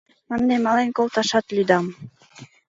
—Ынде 0.35 0.55
мален 0.65 0.89
колташат 0.97 1.45
лӱдам. 1.55 1.85